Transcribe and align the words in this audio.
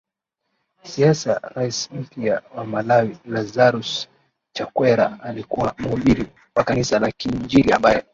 siasa 0.83 1.39
Rais 1.55 1.91
mpya 1.91 2.41
wa 2.55 2.63
Malawi 2.65 3.17
Lazarus 3.25 4.07
Chakwera 4.53 5.19
alikuwa 5.23 5.75
muhubiri 5.77 6.27
wa 6.55 6.63
kanisa 6.63 6.99
la 6.99 7.11
kiinjili 7.11 7.71
ambaye 7.73 8.05